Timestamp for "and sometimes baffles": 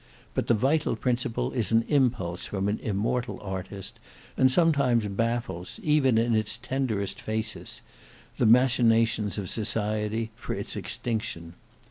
4.35-5.79